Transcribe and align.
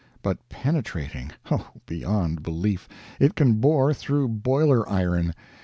But 0.23 0.49
penetrating 0.49 1.31
oh, 1.51 1.69
beyond 1.85 2.41
belief; 2.41 2.89
it 3.19 3.35
can 3.35 3.59
bore 3.61 3.93
through 3.93 4.29
boiler 4.29 4.89
iron. 4.89 5.35